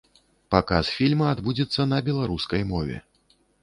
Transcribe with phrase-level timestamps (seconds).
[0.55, 3.03] Паказ фільма адбудзецца на беларускай мове.